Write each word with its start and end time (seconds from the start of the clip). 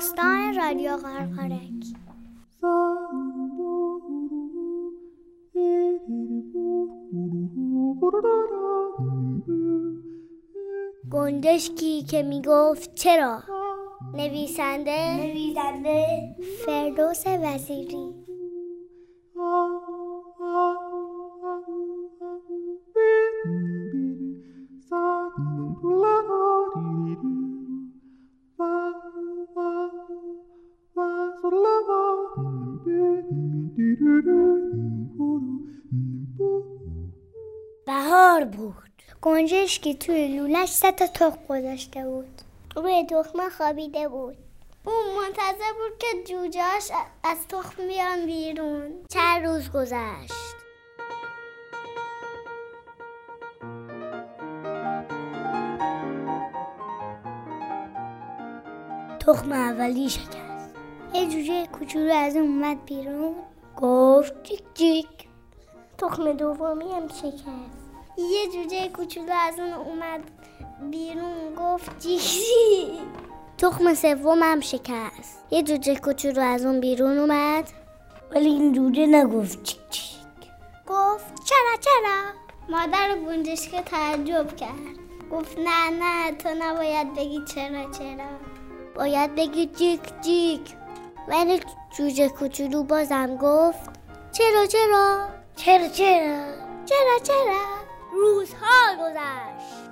داستان 0.00 0.54
رادیو 0.54 0.96
غرغرک. 0.96 1.84
گنجشکی 11.10 12.02
که 12.02 12.22
می‌گفت 12.22 12.94
چرا؟ 12.94 13.42
نویسنده؟ 14.14 15.16
نویسنده؟ 15.16 16.36
فردوس 16.66 17.24
وزیری. 17.26 18.14
بهار 37.86 38.44
بود. 38.44 38.74
گنجشکی 39.22 39.94
توی 39.94 40.28
لولش 40.28 40.68
سه 40.68 40.92
تا 40.92 41.06
تخم 41.06 41.38
گذاشته 41.48 42.04
بود. 42.04 42.40
روی 42.76 43.06
تخمه 43.10 43.48
خوابیده 43.48 44.08
بود. 44.08 44.36
اون 44.84 45.24
منتظر 45.24 45.72
بود 45.72 45.98
که 45.98 46.06
جوجاش 46.32 46.90
از 47.24 47.48
تخم 47.48 47.86
بیان 47.86 48.26
بیرون. 48.26 48.90
چند 49.10 49.46
روز 49.46 49.70
گذشت. 49.72 50.32
تخم 59.20 59.52
اولی 59.52 60.08
شکست. 60.08 60.74
یه 61.14 61.28
جوجه 61.28 61.66
کوچولو 61.66 62.12
از 62.12 62.36
اون 62.36 62.46
اومد 62.46 62.84
بیرون. 62.84 63.34
گفت 63.82 64.42
جیک 64.42 64.62
جیک 64.74 65.28
تخم 65.98 66.32
دومی 66.32 66.92
هم 66.92 67.08
شکست. 67.08 67.80
یه 68.18 68.46
جوجه 68.52 68.88
کوچولو 68.88 69.32
از 69.48 69.58
اون 69.58 69.72
اومد 69.72 70.20
بیرون 70.90 71.54
گفت 71.54 71.98
جیک 71.98 72.20
جیک 72.20 73.00
تخم 73.58 73.94
سوم 73.94 74.42
هم 74.42 74.60
شکست. 74.60 75.44
یه 75.50 75.62
جوجه 75.62 75.96
کوچولو 75.96 76.40
از 76.40 76.64
اون 76.66 76.80
بیرون 76.80 77.18
اومد. 77.18 77.64
ولی 78.30 78.48
این 78.48 78.72
جوجه 78.72 79.06
نگفت 79.06 79.62
چیک 79.62 79.80
چیک. 79.90 80.16
گفت 80.86 81.34
چرا 81.44 81.76
چرا؟ 81.80 82.32
مادر 82.68 83.18
گنجشک 83.18 83.84
تعجب 83.84 84.56
کرد. 84.56 84.96
گفت 85.32 85.58
نه 85.58 85.90
نه 85.90 86.32
تو 86.32 86.48
نباید 86.58 87.14
بگی 87.14 87.44
چرا 87.44 87.90
چرا. 87.90 88.30
باید 88.94 89.34
بگی 89.34 89.66
جیک 89.66 90.00
جیک 90.20 90.79
ولی 91.30 91.60
جوجه 91.96 92.28
کوچولو 92.28 92.82
بازم 92.82 93.36
گفت 93.36 93.90
چرا 94.32 94.66
چرا؟ 94.66 95.28
چرا 95.56 95.88
چرا؟ 95.88 96.44
چرا 96.84 97.18
چرا؟ 97.22 97.64
روزها 98.12 98.96
گذشت. 99.00 99.90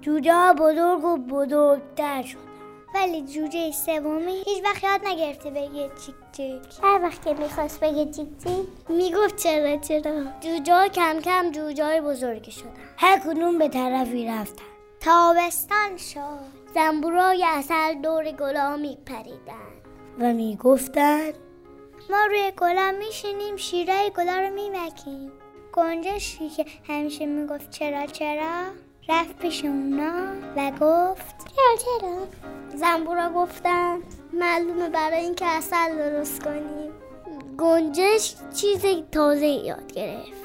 جوجه 0.00 0.52
بزرگ 0.52 1.04
و 1.04 1.16
بزرگتر 1.16 2.22
شد. 2.22 2.47
ولی 2.94 3.22
جوجه 3.22 3.72
سومی 3.72 4.42
هیچ 4.46 4.64
وقت 4.64 4.84
یاد 4.84 5.00
نگرفته 5.06 5.50
بگه 5.50 5.90
چیک 6.06 6.14
چیک. 6.32 6.84
هر 6.84 7.00
وقت 7.02 7.24
که 7.24 7.34
می‌خواست 7.34 7.80
بگه 7.80 8.04
چیک 8.04 8.28
چیک 8.44 8.66
می‌گفت 8.88 9.36
چرا 9.36 9.76
چرا. 9.76 10.24
جوجه 10.40 10.88
کم 10.88 11.20
کم 11.20 11.50
جوجه 11.50 11.84
های 11.84 12.00
بزرگی 12.00 12.50
شدن. 12.50 12.70
هر 12.96 13.18
کدوم 13.18 13.58
به 13.58 13.68
طرفی 13.68 14.26
رفتن. 14.26 14.64
تابستان 15.00 15.96
شد. 15.96 16.58
زنبورای 16.74 17.44
اصل 17.44 17.94
دور 17.94 18.32
گلا 18.32 18.76
میپریدن. 18.76 19.68
و 20.18 20.32
می‌گفتن 20.32 21.32
ما 22.10 22.26
روی 22.28 22.52
گلا 22.56 22.92
میشینیم 22.98 23.56
شیرای 23.56 24.10
گلا 24.16 24.40
رو 24.40 24.54
میمکیم. 24.54 25.32
گنجشکی 25.72 26.48
که 26.48 26.64
همیشه 26.88 27.26
می‌گفت 27.26 27.70
چرا 27.70 28.06
چرا 28.06 28.64
رفت 29.08 29.38
پیش 29.38 29.64
اونا 29.64 30.12
و 30.56 30.70
گفت 30.70 31.36
چرا 31.38 31.76
چرا؟ 31.76 32.16
زنبورا 32.74 33.28
گفتن 33.28 33.98
معلومه 34.32 34.88
برای 34.88 35.18
اینکه 35.18 35.46
اصل 35.46 35.96
درست 35.96 36.44
کنیم 36.44 36.92
گنجش 37.58 38.34
چیز 38.54 38.82
تازه 39.12 39.46
یاد 39.46 39.92
گرفت. 39.92 40.38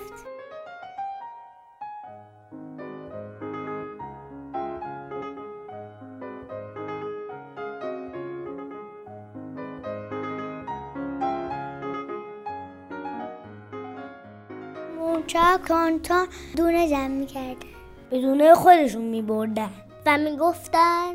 مورچه 14.99 15.39
کانتون 15.67 16.27
دونه 16.57 16.89
جمع 16.89 17.07
می‌کردن. 17.07 17.67
به 18.09 18.21
دونه 18.21 18.53
خودشون 18.53 19.01
میبردن. 19.01 19.69
و 20.05 20.17
می‌گفتن 20.17 21.13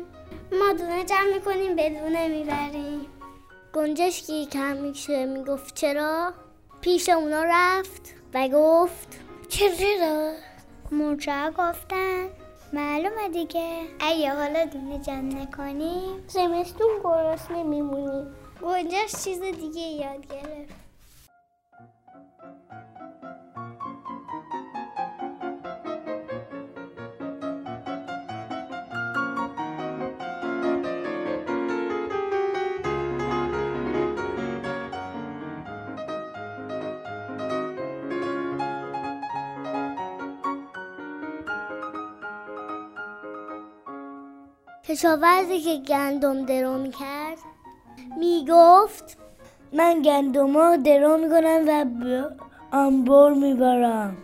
ما 0.51 0.73
دونه 0.73 1.05
جمع 1.05 1.33
می‌کنیم 1.33 1.75
به 1.75 1.89
دونه 1.89 2.27
می‌بریم. 2.27 3.05
گنجشکی 3.73 4.45
که 4.45 4.59
همیشه 4.59 5.25
می‌گفت 5.25 5.75
چرا؟ 5.75 6.33
پیش 6.81 7.09
اونا 7.09 7.43
رفت 7.47 8.13
و 8.33 8.47
گفت 8.53 9.19
چرا؟ 9.49 10.31
مورچه 10.91 11.51
گفتن. 11.57 12.27
معلومه 12.73 13.29
دیگه. 13.29 13.81
اگه 13.99 14.33
حالا 14.33 14.65
دونه 14.65 14.99
جمع 14.99 15.41
نکنیم. 15.41 16.23
زمستون 16.27 16.89
گرسنه 17.03 17.63
میمونیم 17.63 18.35
گنجش 18.61 19.23
چیز 19.23 19.41
دیگه 19.41 19.81
یاد 19.81 20.27
گرفت. 20.27 20.78
کشاورزی 44.89 45.59
که 45.59 45.75
گندم 45.87 46.45
درو 46.45 46.77
می‌کرد 46.77 47.37
می‌گفت 48.17 49.17
من 49.73 50.01
گندم 50.01 50.53
ها 50.53 50.75
درو 50.75 51.17
می‌کنم 51.17 51.63
و 51.67 51.85
به 51.85 52.29
انبار 52.77 53.33
می‌برم. 53.33 54.17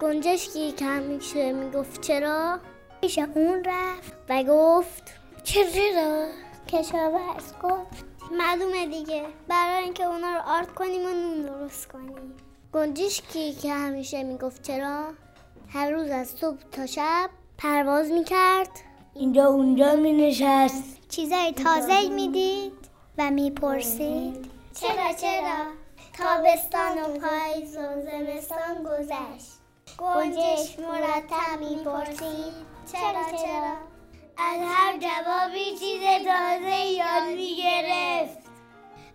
گنجشکی 0.00 0.72
که 0.72 0.84
همیشه 0.84 1.52
می‌گفت 1.52 2.00
چرا؟ 2.00 2.58
پیش 3.00 3.18
اون 3.18 3.64
رفت 3.64 4.12
و 4.28 4.42
گفت 4.42 5.02
چرا؟ 5.44 5.70
چرا 5.70 6.26
کشاورز 6.68 7.52
گفت 7.62 8.04
معلومه 8.38 8.86
دیگه 8.86 9.22
برای 9.48 9.84
اینکه 9.84 10.04
اونا 10.04 10.34
رو 10.34 10.40
آرد 10.46 10.74
کنیم 10.74 11.06
و 11.06 11.10
نون 11.10 11.42
درست 11.42 11.88
کنیم. 11.88 12.34
گنجشکی 12.72 13.52
که 13.52 13.72
همیشه 13.72 14.22
می‌گفت 14.22 14.62
چرا؟ 14.62 15.04
هر 15.68 15.90
روز 15.90 16.10
از 16.10 16.28
صبح 16.28 16.58
تا 16.72 16.86
شب 16.86 17.30
پرواز 17.58 18.10
می‌کرد. 18.10 18.68
اینجا 19.14 19.46
اونجا 19.46 19.94
می 19.94 20.12
نشست. 20.12 21.08
چیزای 21.08 21.52
تازه 21.52 22.08
می‌دید 22.08 22.72
و 23.18 23.30
می‌پرسید 23.30 24.50
چرا 24.80 25.12
چرا؟ 25.20 25.64
تابستان 26.18 26.98
و 26.98 27.18
پاییز 27.18 27.76
و 27.76 27.80
زمستان 27.80 28.82
گذشت. 28.84 29.52
گنجش 29.98 30.78
مرتب 30.78 31.60
می‌پرسید 31.60 32.52
چرا 32.92 33.38
چرا؟ 33.38 33.76
از 34.38 34.60
هر 34.68 34.98
جوابی 34.98 35.64
چیز 35.64 36.02
تازه 36.24 36.76
یاد 36.76 37.36
می‌گرفت. 37.36 38.42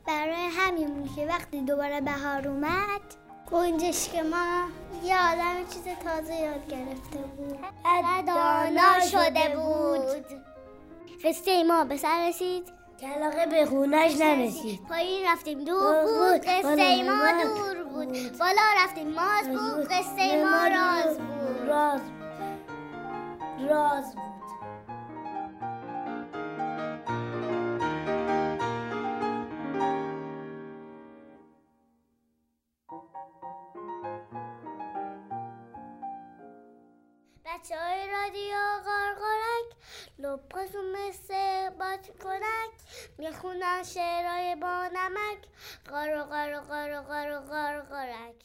برای 0.07 0.47
همین 0.57 0.93
بود 0.93 1.15
که 1.15 1.25
وقتی 1.25 1.61
دوباره 1.61 2.01
بهار 2.01 2.47
اومد 2.47 3.01
گنجش 3.51 4.09
که 4.09 4.23
ما 4.23 4.67
یه 5.03 5.17
آدم 5.17 5.55
چیز 5.73 5.83
تازه 6.03 6.35
یاد 6.35 6.67
گرفته 6.67 7.17
بود. 7.17 7.59
دانا 8.27 8.99
شده 9.11 9.55
بود. 9.55 9.86
قصه 11.23 11.63
ما 11.63 11.83
به 11.83 11.97
سر 11.97 12.27
رسید. 12.27 12.73
کلاقه 13.01 13.45
به 13.45 13.65
خونش 13.65 14.17
نرسید. 14.17 14.79
پایین 14.89 15.27
رفتیم 15.27 15.63
دور 15.63 16.03
بود. 16.03 16.41
قصه 16.45 17.03
ما 17.03 17.43
دور 17.43 17.83
بود. 17.83 18.37
بالا 18.37 18.61
رفتیم 18.77 19.07
ماز 19.07 19.47
بود. 19.47 19.87
قصه 19.87 20.43
ما 20.43 20.67
راز 20.67 21.17
بود. 21.17 21.67
راز 21.67 22.01
بود. 22.01 22.17
راز 23.69 24.15
بود. 24.15 24.27
بچه 37.45 37.75
های 37.75 38.07
رادیو 38.07 38.55
لپاشون 40.19 40.85
مثل 40.91 41.69
بات 41.69 42.07
کنک 42.23 42.73
می‌خونن 43.17 43.83
شعرهای 43.83 44.55
با 44.55 44.87
نمک. 44.87 45.37
غار 45.89 46.23
غار 46.23 46.59
غار 46.59 47.01
غار 47.01 47.39
غار 47.39 47.81
غارک. 47.81 48.35